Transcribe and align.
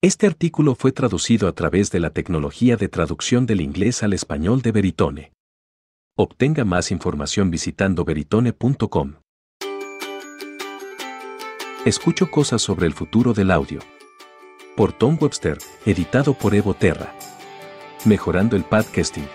Este 0.00 0.28
artículo 0.28 0.76
fue 0.76 0.92
traducido 0.92 1.48
a 1.48 1.52
través 1.52 1.90
de 1.90 1.98
la 1.98 2.10
tecnología 2.10 2.76
de 2.76 2.88
traducción 2.88 3.46
del 3.46 3.60
inglés 3.60 4.04
al 4.04 4.12
español 4.12 4.62
de 4.62 4.70
Veritone. 4.70 5.32
Obtenga 6.16 6.64
más 6.64 6.92
información 6.92 7.50
visitando 7.50 8.04
veritone.com. 8.04 9.14
Escucho 11.84 12.30
cosas 12.30 12.62
sobre 12.62 12.86
el 12.86 12.92
futuro 12.92 13.32
del 13.32 13.50
audio. 13.50 13.80
Por 14.76 14.92
Tom 14.92 15.18
Webster, 15.20 15.58
editado 15.84 16.34
por 16.34 16.54
Evo 16.54 16.74
Terra. 16.74 17.12
Mejorando 18.04 18.54
el 18.54 18.62
podcasting. 18.62 19.26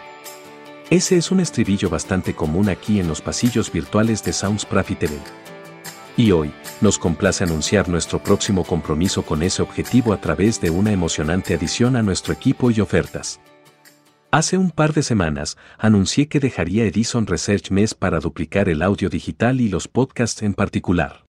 Ese 0.89 1.17
es 1.17 1.29
un 1.29 1.41
estribillo 1.41 1.89
bastante 1.89 2.35
común 2.35 2.69
aquí 2.69 3.01
en 3.01 3.09
los 3.09 3.21
pasillos 3.21 3.69
virtuales 3.69 4.23
de 4.23 4.31
Sounds 4.31 4.65
Profitable. 4.65 5.19
Y 6.15 6.31
hoy, 6.31 6.51
nos 6.79 6.99
complace 6.99 7.43
anunciar 7.43 7.89
nuestro 7.89 8.21
próximo 8.21 8.63
compromiso 8.63 9.23
con 9.23 9.41
ese 9.41 9.63
objetivo 9.63 10.13
a 10.13 10.21
través 10.21 10.61
de 10.61 10.69
una 10.69 10.91
emocionante 10.91 11.55
adición 11.55 11.95
a 11.95 12.03
nuestro 12.03 12.33
equipo 12.33 12.69
y 12.69 12.81
ofertas. 12.81 13.39
Hace 14.29 14.59
un 14.59 14.69
par 14.69 14.93
de 14.93 15.01
semanas, 15.01 15.57
anuncié 15.77 16.27
que 16.27 16.39
dejaría 16.39 16.85
Edison 16.85 17.25
Research 17.25 17.71
Mes 17.71 17.95
para 17.95 18.19
duplicar 18.19 18.69
el 18.69 18.83
audio 18.83 19.09
digital 19.09 19.59
y 19.59 19.69
los 19.69 19.87
podcasts 19.87 20.43
en 20.43 20.53
particular. 20.53 21.25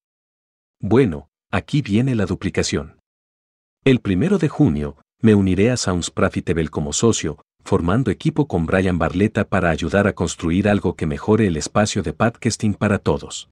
Bueno, 0.80 1.28
aquí 1.51 1.80
viene 1.80 2.14
la 2.14 2.27
duplicación. 2.27 2.98
El 3.84 4.01
primero 4.01 4.37
de 4.37 4.48
junio, 4.48 4.98
me 5.20 5.34
uniré 5.34 5.70
a 5.70 5.78
Sounds 5.78 6.11
Profitable 6.11 6.69
como 6.69 6.92
socio, 6.92 7.39
formando 7.64 8.11
equipo 8.11 8.47
con 8.47 8.66
Brian 8.66 8.98
Barletta 8.98 9.45
para 9.45 9.70
ayudar 9.70 10.06
a 10.06 10.14
construir 10.14 10.69
algo 10.69 10.95
que 10.95 11.06
mejore 11.06 11.47
el 11.47 11.56
espacio 11.56 12.03
de 12.03 12.12
podcasting 12.12 12.75
para 12.75 12.98
todos. 12.98 13.48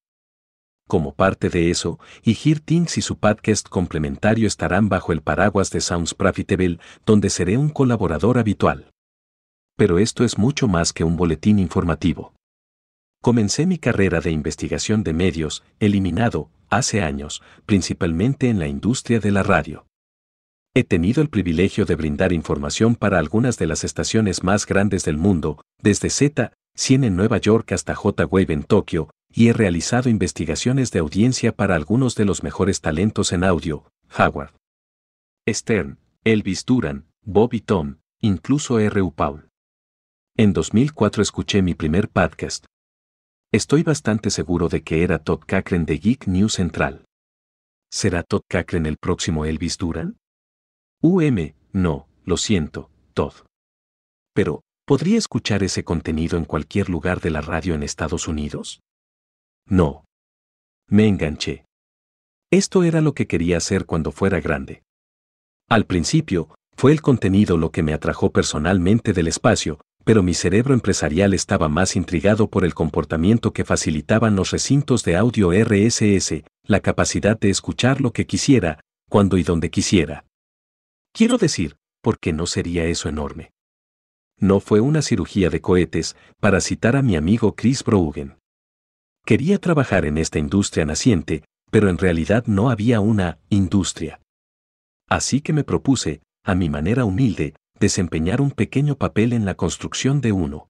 Como 0.92 1.14
parte 1.14 1.48
de 1.48 1.70
eso, 1.70 1.98
y 2.22 2.34
Things 2.34 2.98
y 2.98 3.00
su 3.00 3.16
podcast 3.16 3.66
complementario 3.66 4.46
estarán 4.46 4.90
bajo 4.90 5.14
el 5.14 5.22
paraguas 5.22 5.70
de 5.70 5.80
Sounds 5.80 6.12
Profitable, 6.12 6.80
donde 7.06 7.30
seré 7.30 7.56
un 7.56 7.70
colaborador 7.70 8.36
habitual. 8.36 8.90
Pero 9.78 9.98
esto 9.98 10.22
es 10.22 10.36
mucho 10.36 10.68
más 10.68 10.92
que 10.92 11.02
un 11.02 11.16
boletín 11.16 11.58
informativo. 11.58 12.34
Comencé 13.22 13.64
mi 13.64 13.78
carrera 13.78 14.20
de 14.20 14.32
investigación 14.32 15.02
de 15.02 15.14
medios, 15.14 15.64
eliminado, 15.80 16.50
hace 16.68 17.00
años, 17.00 17.42
principalmente 17.64 18.50
en 18.50 18.58
la 18.58 18.66
industria 18.66 19.18
de 19.18 19.30
la 19.30 19.42
radio. 19.42 19.86
He 20.74 20.84
tenido 20.84 21.22
el 21.22 21.30
privilegio 21.30 21.86
de 21.86 21.94
brindar 21.94 22.34
información 22.34 22.96
para 22.96 23.18
algunas 23.18 23.56
de 23.56 23.66
las 23.66 23.82
estaciones 23.82 24.42
más 24.44 24.66
grandes 24.66 25.06
del 25.06 25.16
mundo, 25.16 25.64
desde 25.80 26.10
Z, 26.10 26.52
100 26.76 27.04
en 27.04 27.16
Nueva 27.16 27.38
York 27.38 27.72
hasta 27.72 27.94
J-Wave 27.94 28.52
en 28.52 28.64
Tokio, 28.64 29.08
y 29.32 29.48
he 29.48 29.52
realizado 29.52 30.08
investigaciones 30.08 30.90
de 30.90 30.98
audiencia 30.98 31.52
para 31.52 31.74
algunos 31.74 32.14
de 32.14 32.24
los 32.24 32.42
mejores 32.42 32.80
talentos 32.80 33.32
en 33.32 33.44
audio, 33.44 33.90
Howard. 34.16 34.54
Stern, 35.48 35.98
Elvis 36.24 36.64
Duran, 36.64 37.06
Bobby 37.22 37.60
Tom, 37.60 37.96
incluso 38.20 38.78
R.U. 38.78 39.12
Paul. 39.12 39.48
En 40.36 40.52
2004 40.52 41.22
escuché 41.22 41.62
mi 41.62 41.74
primer 41.74 42.08
podcast. 42.08 42.66
Estoy 43.52 43.82
bastante 43.82 44.30
seguro 44.30 44.68
de 44.68 44.82
que 44.82 45.02
era 45.02 45.18
Todd 45.18 45.40
Cochran 45.40 45.84
de 45.84 45.98
Geek 45.98 46.26
News 46.26 46.54
Central. 46.54 47.04
¿Será 47.90 48.22
Todd 48.22 48.42
Cochran 48.50 48.86
el 48.86 48.96
próximo 48.96 49.44
Elvis 49.44 49.76
Duran? 49.76 50.16
UM, 51.02 51.54
no, 51.72 52.06
lo 52.24 52.36
siento, 52.36 52.90
Todd. 53.12 53.34
Pero, 54.34 54.62
¿podría 54.86 55.18
escuchar 55.18 55.62
ese 55.62 55.84
contenido 55.84 56.38
en 56.38 56.44
cualquier 56.44 56.88
lugar 56.88 57.20
de 57.20 57.30
la 57.30 57.40
radio 57.40 57.74
en 57.74 57.82
Estados 57.82 58.28
Unidos? 58.28 58.80
No. 59.66 60.04
Me 60.88 61.06
enganché. 61.06 61.64
Esto 62.50 62.84
era 62.84 63.00
lo 63.00 63.14
que 63.14 63.26
quería 63.26 63.56
hacer 63.56 63.86
cuando 63.86 64.12
fuera 64.12 64.40
grande. 64.40 64.82
Al 65.68 65.86
principio, 65.86 66.54
fue 66.76 66.92
el 66.92 67.00
contenido 67.00 67.56
lo 67.56 67.70
que 67.70 67.82
me 67.82 67.94
atrajo 67.94 68.30
personalmente 68.30 69.12
del 69.12 69.28
espacio, 69.28 69.80
pero 70.04 70.22
mi 70.22 70.34
cerebro 70.34 70.74
empresarial 70.74 71.32
estaba 71.32 71.68
más 71.68 71.96
intrigado 71.96 72.50
por 72.50 72.64
el 72.64 72.74
comportamiento 72.74 73.52
que 73.52 73.64
facilitaban 73.64 74.36
los 74.36 74.50
recintos 74.50 75.04
de 75.04 75.16
audio 75.16 75.52
RSS, 75.52 76.42
la 76.64 76.80
capacidad 76.80 77.38
de 77.38 77.50
escuchar 77.50 78.00
lo 78.00 78.12
que 78.12 78.26
quisiera, 78.26 78.80
cuando 79.08 79.38
y 79.38 79.44
donde 79.44 79.70
quisiera. 79.70 80.26
Quiero 81.12 81.38
decir, 81.38 81.76
¿por 82.02 82.18
qué 82.18 82.32
no 82.32 82.46
sería 82.46 82.84
eso 82.84 83.08
enorme? 83.08 83.52
No 84.38 84.58
fue 84.58 84.80
una 84.80 85.02
cirugía 85.02 85.50
de 85.50 85.60
cohetes, 85.60 86.16
para 86.40 86.60
citar 86.60 86.96
a 86.96 87.02
mi 87.02 87.14
amigo 87.14 87.54
Chris 87.54 87.84
Broughen. 87.84 88.36
Quería 89.24 89.58
trabajar 89.58 90.04
en 90.04 90.18
esta 90.18 90.40
industria 90.40 90.84
naciente, 90.84 91.44
pero 91.70 91.88
en 91.88 91.98
realidad 91.98 92.44
no 92.46 92.70
había 92.70 93.00
una 93.00 93.38
industria. 93.50 94.20
Así 95.08 95.40
que 95.40 95.52
me 95.52 95.62
propuse, 95.62 96.22
a 96.44 96.56
mi 96.56 96.68
manera 96.68 97.04
humilde, 97.04 97.54
desempeñar 97.78 98.40
un 98.40 98.50
pequeño 98.50 98.96
papel 98.96 99.32
en 99.32 99.44
la 99.44 99.54
construcción 99.54 100.20
de 100.20 100.32
uno. 100.32 100.68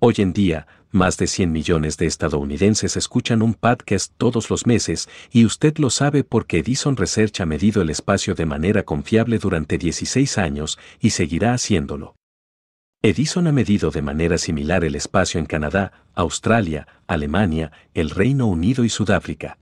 Hoy 0.00 0.14
en 0.18 0.32
día, 0.32 0.66
más 0.90 1.18
de 1.18 1.26
100 1.26 1.52
millones 1.52 1.98
de 1.98 2.06
estadounidenses 2.06 2.96
escuchan 2.96 3.42
un 3.42 3.52
podcast 3.52 4.14
todos 4.16 4.48
los 4.48 4.64
meses 4.64 5.08
y 5.30 5.44
usted 5.44 5.76
lo 5.78 5.90
sabe 5.90 6.24
porque 6.24 6.58
Edison 6.58 6.96
Research 6.96 7.40
ha 7.40 7.46
medido 7.46 7.82
el 7.82 7.90
espacio 7.90 8.34
de 8.34 8.46
manera 8.46 8.84
confiable 8.84 9.38
durante 9.38 9.76
16 9.76 10.38
años 10.38 10.78
y 11.00 11.10
seguirá 11.10 11.52
haciéndolo. 11.52 12.17
Edison 13.00 13.46
ha 13.46 13.52
medido 13.52 13.92
de 13.92 14.02
manera 14.02 14.38
similar 14.38 14.84
el 14.84 14.96
espacio 14.96 15.38
en 15.38 15.46
Canadá, 15.46 16.04
Australia, 16.14 16.88
Alemania, 17.06 17.70
el 17.94 18.10
Reino 18.10 18.46
Unido 18.48 18.82
y 18.82 18.88
Sudáfrica. 18.88 19.60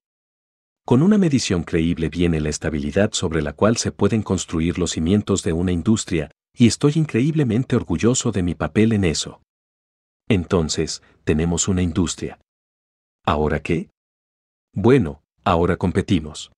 Con 0.86 1.02
una 1.02 1.18
medición 1.18 1.62
creíble 1.62 2.08
viene 2.08 2.40
la 2.40 2.48
estabilidad 2.48 3.12
sobre 3.12 3.42
la 3.42 3.52
cual 3.52 3.76
se 3.76 3.92
pueden 3.92 4.22
construir 4.22 4.78
los 4.78 4.92
cimientos 4.92 5.42
de 5.42 5.52
una 5.52 5.70
industria, 5.70 6.30
y 6.56 6.66
estoy 6.66 6.92
increíblemente 6.96 7.76
orgulloso 7.76 8.32
de 8.32 8.42
mi 8.42 8.54
papel 8.54 8.92
en 8.92 9.04
eso. 9.04 9.42
Entonces, 10.28 11.02
tenemos 11.24 11.68
una 11.68 11.82
industria. 11.82 12.38
¿Ahora 13.26 13.60
qué? 13.60 13.90
Bueno, 14.72 15.22
ahora 15.44 15.76
competimos. 15.76 16.52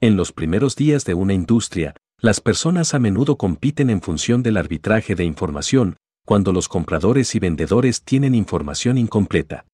En 0.00 0.16
los 0.16 0.32
primeros 0.32 0.74
días 0.74 1.04
de 1.04 1.14
una 1.14 1.34
industria, 1.34 1.94
las 2.24 2.40
personas 2.40 2.94
a 2.94 2.98
menudo 2.98 3.36
compiten 3.36 3.90
en 3.90 4.00
función 4.00 4.42
del 4.42 4.56
arbitraje 4.56 5.14
de 5.14 5.24
información, 5.24 5.96
cuando 6.24 6.54
los 6.54 6.68
compradores 6.68 7.34
y 7.34 7.38
vendedores 7.38 8.02
tienen 8.02 8.34
información 8.34 8.96
incompleta. 8.96 9.66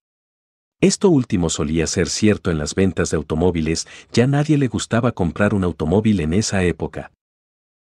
Esto 0.80 1.10
último 1.10 1.48
solía 1.48 1.86
ser 1.86 2.08
cierto 2.08 2.50
en 2.50 2.58
las 2.58 2.74
ventas 2.74 3.10
de 3.10 3.18
automóviles, 3.18 3.86
ya 4.12 4.26
nadie 4.26 4.58
le 4.58 4.66
gustaba 4.66 5.12
comprar 5.12 5.54
un 5.54 5.62
automóvil 5.62 6.18
en 6.18 6.32
esa 6.32 6.64
época. 6.64 7.12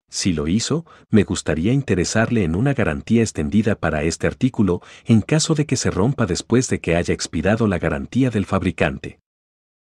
Si 0.09 0.33
lo 0.33 0.49
hizo, 0.49 0.85
me 1.09 1.23
gustaría 1.23 1.71
interesarle 1.71 2.43
en 2.43 2.53
una 2.53 2.73
garantía 2.73 3.21
extendida 3.21 3.75
para 3.75 4.03
este 4.03 4.27
artículo 4.27 4.81
en 5.05 5.21
caso 5.21 5.55
de 5.55 5.65
que 5.65 5.77
se 5.77 5.89
rompa 5.89 6.25
después 6.25 6.67
de 6.67 6.81
que 6.81 6.97
haya 6.97 7.13
expirado 7.13 7.65
la 7.65 7.79
garantía 7.79 8.29
del 8.29 8.45
fabricante. 8.45 9.21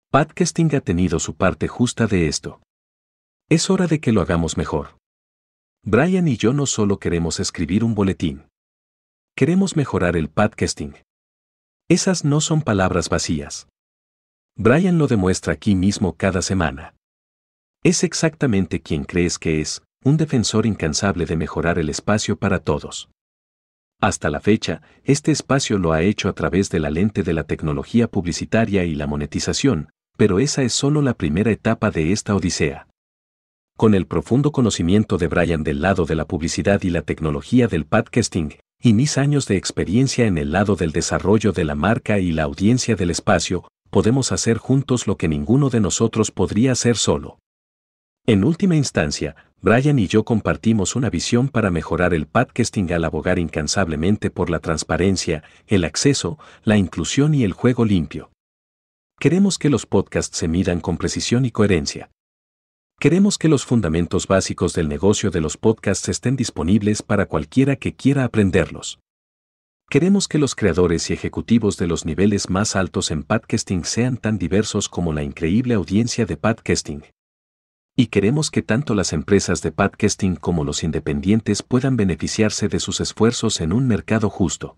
Podcasting 0.09 0.75
ha 0.75 0.81
tenido 0.81 1.19
su 1.19 1.35
parte 1.35 1.67
justa 1.67 2.07
de 2.07 2.27
esto. 2.27 2.61
Es 3.47 3.69
hora 3.69 3.85
de 3.85 3.99
que 3.99 4.11
lo 4.11 4.21
hagamos 4.21 4.57
mejor. 4.57 4.97
Brian 5.83 6.27
y 6.27 6.35
yo 6.35 6.51
no 6.51 6.65
solo 6.65 6.97
queremos 6.97 7.39
escribir 7.39 7.83
un 7.83 7.93
boletín. 7.93 8.47
Queremos 9.37 9.75
mejorar 9.75 10.17
el 10.17 10.29
podcasting. 10.29 10.95
Esas 11.87 12.25
no 12.25 12.41
son 12.41 12.63
palabras 12.63 13.07
vacías. 13.07 13.67
Brian 14.57 14.97
lo 14.97 15.05
demuestra 15.05 15.53
aquí 15.53 15.75
mismo 15.75 16.15
cada 16.15 16.41
semana. 16.41 16.95
Es 17.83 18.03
exactamente 18.03 18.81
quien 18.81 19.03
crees 19.03 19.37
que 19.37 19.61
es, 19.61 19.83
un 20.03 20.17
defensor 20.17 20.65
incansable 20.65 21.27
de 21.27 21.37
mejorar 21.37 21.77
el 21.77 21.89
espacio 21.89 22.39
para 22.39 22.57
todos. 22.57 23.11
Hasta 24.01 24.31
la 24.31 24.39
fecha, 24.39 24.81
este 25.03 25.31
espacio 25.31 25.77
lo 25.77 25.93
ha 25.93 26.01
hecho 26.01 26.29
a 26.29 26.33
través 26.33 26.71
de 26.71 26.79
la 26.79 26.89
lente 26.89 27.21
de 27.21 27.33
la 27.33 27.43
tecnología 27.43 28.07
publicitaria 28.07 28.85
y 28.85 28.95
la 28.95 29.05
monetización, 29.05 29.91
pero 30.17 30.39
esa 30.39 30.63
es 30.63 30.73
solo 30.73 31.03
la 31.03 31.13
primera 31.13 31.51
etapa 31.51 31.91
de 31.91 32.11
esta 32.11 32.33
odisea. 32.33 32.87
Con 33.77 33.93
el 33.93 34.07
profundo 34.07 34.53
conocimiento 34.53 35.17
de 35.17 35.27
Brian 35.27 35.65
del 35.65 35.81
lado 35.81 36.05
de 36.05 36.15
la 36.15 36.23
publicidad 36.23 36.81
y 36.83 36.89
la 36.89 37.01
tecnología 37.01 37.67
del 37.67 37.85
podcasting, 37.85 38.53
y 38.81 38.93
mis 38.93 39.17
años 39.17 39.47
de 39.47 39.57
experiencia 39.57 40.27
en 40.27 40.37
el 40.37 40.53
lado 40.53 40.77
del 40.77 40.93
desarrollo 40.93 41.51
de 41.51 41.65
la 41.65 41.75
marca 41.75 42.19
y 42.19 42.31
la 42.31 42.43
audiencia 42.43 42.95
del 42.95 43.09
espacio, 43.09 43.67
podemos 43.89 44.31
hacer 44.31 44.59
juntos 44.59 45.07
lo 45.07 45.17
que 45.17 45.27
ninguno 45.27 45.69
de 45.69 45.81
nosotros 45.81 46.31
podría 46.31 46.71
hacer 46.71 46.95
solo. 46.95 47.39
En 48.25 48.45
última 48.45 48.77
instancia, 48.77 49.35
Brian 49.61 49.99
y 49.99 50.07
yo 50.07 50.23
compartimos 50.23 50.95
una 50.95 51.09
visión 51.09 51.49
para 51.49 51.69
mejorar 51.69 52.13
el 52.13 52.27
podcasting 52.27 52.93
al 52.93 53.03
abogar 53.03 53.39
incansablemente 53.39 54.29
por 54.29 54.49
la 54.49 54.59
transparencia, 54.59 55.43
el 55.67 55.83
acceso, 55.83 56.39
la 56.63 56.77
inclusión 56.77 57.33
y 57.33 57.43
el 57.43 57.51
juego 57.51 57.83
limpio. 57.83 58.31
Queremos 59.19 59.57
que 59.57 59.69
los 59.69 59.85
podcasts 59.85 60.37
se 60.37 60.47
midan 60.47 60.79
con 60.79 60.95
precisión 60.95 61.43
y 61.43 61.51
coherencia. 61.51 62.09
Queremos 62.99 63.37
que 63.37 63.49
los 63.49 63.65
fundamentos 63.65 64.25
básicos 64.27 64.73
del 64.73 64.87
negocio 64.87 65.29
de 65.29 65.41
los 65.41 65.57
podcasts 65.57 66.07
estén 66.09 66.35
disponibles 66.35 67.03
para 67.03 67.25
cualquiera 67.25 67.75
que 67.75 67.93
quiera 67.93 68.23
aprenderlos. 68.23 68.99
Queremos 69.89 70.27
que 70.27 70.39
los 70.39 70.55
creadores 70.55 71.09
y 71.09 71.13
ejecutivos 71.13 71.77
de 71.77 71.87
los 71.87 72.05
niveles 72.05 72.49
más 72.49 72.75
altos 72.75 73.11
en 73.11 73.23
podcasting 73.23 73.85
sean 73.85 74.17
tan 74.17 74.39
diversos 74.39 74.89
como 74.89 75.13
la 75.13 75.23
increíble 75.23 75.75
audiencia 75.75 76.25
de 76.25 76.37
podcasting. 76.37 77.03
Y 77.95 78.07
queremos 78.07 78.49
que 78.49 78.63
tanto 78.63 78.95
las 78.95 79.13
empresas 79.13 79.61
de 79.61 79.71
podcasting 79.71 80.35
como 80.37 80.63
los 80.63 80.83
independientes 80.83 81.61
puedan 81.61 81.97
beneficiarse 81.97 82.67
de 82.67 82.79
sus 82.79 82.99
esfuerzos 82.99 83.61
en 83.61 83.73
un 83.73 83.87
mercado 83.87 84.29
justo. 84.29 84.75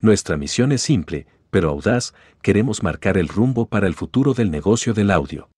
Nuestra 0.00 0.36
misión 0.36 0.72
es 0.72 0.82
simple, 0.82 1.26
pero 1.50 1.68
audaz, 1.68 2.14
queremos 2.42 2.82
marcar 2.82 3.18
el 3.18 3.28
rumbo 3.28 3.66
para 3.66 3.86
el 3.86 3.94
futuro 3.94 4.34
del 4.34 4.50
negocio 4.50 4.94
del 4.94 5.10
audio. 5.10 5.50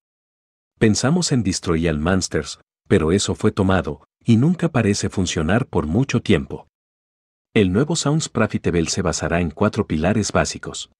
Pensamos 0.79 1.33
en 1.33 1.43
Destroy 1.43 1.91
Monsters, 1.91 2.61
pero 2.87 3.11
eso 3.11 3.35
fue 3.35 3.51
tomado, 3.51 4.05
y 4.23 4.37
nunca 4.37 4.69
parece 4.69 5.09
funcionar 5.09 5.67
por 5.67 5.87
mucho 5.87 6.21
tiempo. 6.21 6.69
El 7.55 7.73
nuevo 7.73 7.97
Sounds 7.97 8.29
Profitable 8.29 8.85
se 8.91 9.01
basará 9.01 9.41
en 9.41 9.51
cuatro 9.51 9.87
pilares 9.87 10.33
básicos. 10.33 10.91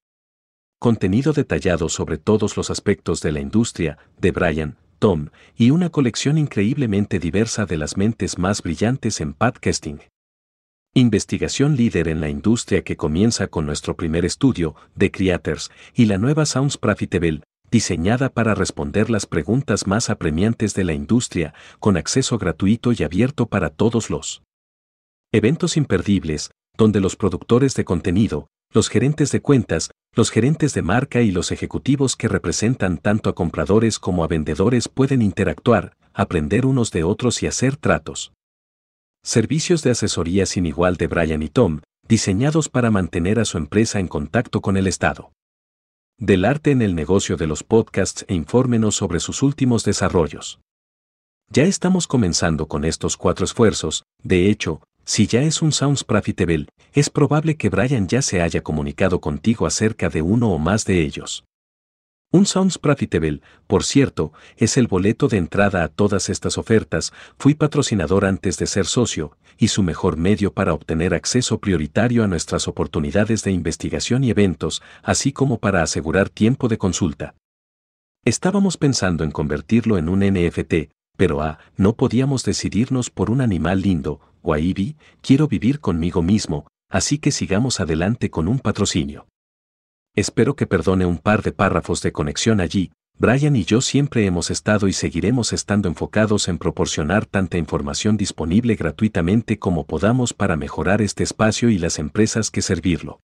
Contenido 0.79 1.35
detallado 1.35 1.91
sobre 1.91 2.17
todos 2.17 2.57
los 2.57 2.71
aspectos 2.71 3.21
de 3.21 3.33
la 3.33 3.41
industria, 3.41 3.99
de 4.19 4.31
Brian, 4.31 4.79
Tom, 4.99 5.29
y 5.55 5.71
una 5.71 5.91
colección 5.91 6.39
increíblemente 6.39 7.19
diversa 7.19 7.67
de 7.67 7.77
las 7.77 7.99
mentes 7.99 8.39
más 8.39 8.63
brillantes 8.63 9.21
en 9.21 9.35
podcasting. 9.35 10.01
Investigación 10.95 11.77
líder 11.77 12.09
en 12.09 12.23
la 12.23 12.31
industria 12.31 12.83
que 12.83 12.97
comienza 12.97 13.49
con 13.49 13.67
nuestro 13.67 13.95
primer 13.95 14.25
estudio, 14.25 14.75
The 14.97 15.11
Creators, 15.11 15.71
y 15.93 16.07
la 16.07 16.17
nueva 16.17 16.47
Sounds 16.47 16.79
Profitable, 16.79 17.43
diseñada 17.71 18.29
para 18.29 18.55
responder 18.55 19.11
las 19.11 19.27
preguntas 19.27 19.87
más 19.87 20.11
apremiantes 20.11 20.75
de 20.75 20.85
la 20.85 20.93
industria, 20.93 21.55
con 21.81 21.97
acceso 21.97 22.39
gratuito 22.39 22.93
y 22.93 23.03
abierto 23.03 23.47
para 23.47 23.71
todos 23.71 24.11
los 24.11 24.43
eventos 25.33 25.77
imperdibles, 25.77 26.51
donde 26.77 27.01
los 27.01 27.17
productores 27.17 27.75
de 27.75 27.85
contenido, 27.85 28.49
los 28.73 28.89
gerentes 28.89 29.33
de 29.33 29.41
cuentas, 29.41 29.91
los 30.15 30.31
gerentes 30.31 30.75
de 30.75 30.83
marca 30.83 31.21
y 31.21 31.31
los 31.31 31.53
ejecutivos 31.53 32.17
que 32.17 32.29
representan 32.29 32.99
tanto 32.99 33.31
a 33.31 33.35
compradores 33.35 33.99
como 33.99 34.25
a 34.25 34.29
vendedores 34.29 34.89
pueden 34.89 35.23
interactuar, 35.23 35.97
aprender 36.15 36.67
unos 36.67 36.91
de 36.91 37.05
otros 37.05 37.43
y 37.43 37.47
hacer 37.47 37.77
tratos. 37.77 38.33
Servicios 39.23 39.83
de 39.83 39.91
asesoría 39.91 40.47
sin 40.47 40.67
igual 40.67 40.97
de 40.97 41.07
Brian 41.09 41.43
y 41.43 41.49
Tom, 41.49 41.81
diseñados 42.09 42.69
para 42.69 42.91
mantener 42.91 43.41
a 43.41 43.45
su 43.45 43.59
empresa 43.59 43.99
en 43.99 44.09
contacto 44.09 44.61
con 44.61 44.77
el 44.77 44.87
Estado. 44.87 45.33
Del 46.19 46.47
arte 46.47 46.71
en 46.71 46.81
el 46.81 46.95
negocio 46.95 47.37
de 47.37 47.47
los 47.47 47.63
podcasts 47.63 48.25
e 48.27 48.33
infórmenos 48.33 48.95
sobre 48.95 49.21
sus 49.21 49.43
últimos 49.43 49.85
desarrollos. 49.85 50.61
Ya 51.51 51.65
estamos 51.65 52.07
comenzando 52.07 52.69
con 52.69 52.87
estos 52.87 53.19
cuatro 53.19 53.45
esfuerzos, 53.45 54.05
de 54.23 54.49
hecho, 54.49 54.81
si 55.05 55.27
ya 55.27 55.43
es 55.43 55.61
un 55.61 55.73
Sounds 55.73 56.05
Profitable, 56.05 56.69
es 56.95 57.11
probable 57.11 57.59
que 57.59 57.69
Brian 57.69 58.09
ya 58.09 58.23
se 58.23 58.41
haya 58.41 58.63
comunicado 58.63 59.21
contigo 59.21 59.67
acerca 59.67 60.09
de 60.09 60.23
uno 60.23 60.53
o 60.53 60.59
más 60.59 60.87
de 60.87 61.03
ellos. 61.03 61.45
Un 62.33 62.45
Sounds 62.45 62.79
Profitable, 62.79 63.41
por 63.69 63.85
cierto, 63.85 64.33
es 64.57 64.77
el 64.77 64.89
boleto 64.89 65.29
de 65.29 65.37
entrada 65.37 65.85
a 65.85 65.89
todas 65.89 66.29
estas 66.29 66.59
ofertas, 66.59 67.13
fui 67.39 67.55
patrocinador 67.55 68.25
antes 68.25 68.59
de 68.59 68.67
ser 68.67 68.87
socio, 68.87 69.37
y 69.57 69.69
su 69.69 69.85
mejor 69.85 70.17
medio 70.17 70.53
para 70.53 70.75
obtener 70.75 71.15
acceso 71.15 71.61
prioritario 71.61 72.25
a 72.25 72.27
nuestras 72.27 72.67
oportunidades 72.67 73.45
de 73.45 73.53
investigación 73.53 74.25
y 74.25 74.31
eventos, 74.31 74.83
así 75.03 75.33
como 75.33 75.59
para 75.61 75.83
asegurar 75.83 76.29
tiempo 76.29 76.67
de 76.67 76.79
consulta. 76.79 77.35
Estábamos 78.25 78.77
pensando 78.77 79.23
en 79.23 79.31
convertirlo 79.31 79.97
en 79.97 80.09
un 80.09 80.21
NFT, 80.21 80.91
pero 81.17 81.43
ah, 81.43 81.59
no 81.77 81.95
podíamos 81.95 82.45
decidirnos 82.45 83.09
por 83.09 83.31
un 83.31 83.41
animal 83.41 83.83
lindo, 83.83 84.21
Waibi, 84.43 84.97
quiero 85.23 85.47
vivir 85.47 85.79
conmigo 85.79 86.23
mismo, 86.23 86.67
así 86.91 87.19
que 87.19 87.31
sigamos 87.31 87.79
adelante 87.79 88.31
con 88.31 88.49
un 88.49 88.59
patrocinio. 88.59 89.27
Espero 90.17 90.57
que 90.57 90.67
perdone 90.67 91.05
un 91.05 91.19
par 91.19 91.43
de 91.43 91.53
párrafos 91.53 92.01
de 92.01 92.11
conexión 92.11 92.61
allí, 92.61 92.91
Brian 93.19 93.55
y 93.55 93.65
yo 93.65 93.83
siempre 93.83 94.25
hemos 94.25 94.51
estado 94.51 94.89
y 94.89 94.95
seguiremos 94.95 95.53
estando 95.53 95.91
enfocados 95.91 96.49
en 96.49 96.57
proporcionar 96.57 97.27
tanta 97.27 97.59
información 97.59 98.17
disponible 98.17 98.77
gratuitamente 98.77 99.59
como 99.59 99.87
podamos 99.87 100.33
para 100.33 100.57
mejorar 100.57 101.03
este 101.03 101.23
espacio 101.23 101.69
y 101.69 101.77
las 101.77 101.99
empresas 101.99 102.51
que 102.51 102.63
servirlo. 102.63 103.21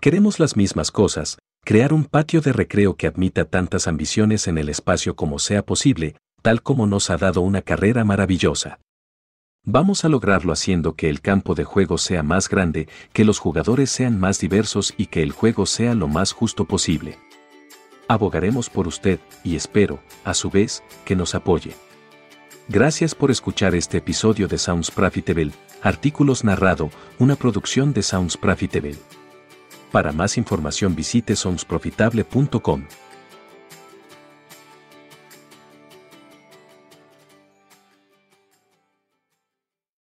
Queremos 0.00 0.40
las 0.40 0.56
mismas 0.56 0.90
cosas, 0.90 1.38
crear 1.64 1.92
un 1.92 2.04
patio 2.04 2.40
de 2.40 2.52
recreo 2.52 2.96
que 2.96 3.06
admita 3.06 3.44
tantas 3.44 3.86
ambiciones 3.86 4.48
en 4.48 4.58
el 4.58 4.68
espacio 4.68 5.14
como 5.14 5.38
sea 5.38 5.64
posible, 5.64 6.16
tal 6.42 6.62
como 6.62 6.88
nos 6.88 7.10
ha 7.10 7.18
dado 7.18 7.40
una 7.40 7.62
carrera 7.62 8.04
maravillosa. 8.04 8.80
Vamos 9.64 10.06
a 10.06 10.08
lograrlo 10.08 10.54
haciendo 10.54 10.94
que 10.94 11.10
el 11.10 11.20
campo 11.20 11.54
de 11.54 11.64
juego 11.64 11.98
sea 11.98 12.22
más 12.22 12.48
grande, 12.48 12.88
que 13.12 13.26
los 13.26 13.38
jugadores 13.38 13.90
sean 13.90 14.18
más 14.18 14.40
diversos 14.40 14.94
y 14.96 15.06
que 15.06 15.22
el 15.22 15.32
juego 15.32 15.66
sea 15.66 15.94
lo 15.94 16.08
más 16.08 16.32
justo 16.32 16.64
posible. 16.64 17.18
Abogaremos 18.08 18.70
por 18.70 18.88
usted 18.88 19.20
y 19.44 19.56
espero, 19.56 20.00
a 20.24 20.32
su 20.32 20.48
vez, 20.48 20.82
que 21.04 21.14
nos 21.14 21.34
apoye. 21.34 21.74
Gracias 22.68 23.14
por 23.14 23.30
escuchar 23.30 23.74
este 23.74 23.98
episodio 23.98 24.48
de 24.48 24.56
Sounds 24.56 24.90
Profitable, 24.90 25.52
artículos 25.82 26.42
narrado, 26.42 26.90
una 27.18 27.36
producción 27.36 27.92
de 27.92 28.02
Sounds 28.02 28.38
Profitable. 28.38 28.96
Para 29.92 30.12
más 30.12 30.38
información 30.38 30.96
visite 30.96 31.36
soundsprofitable.com. 31.36 32.84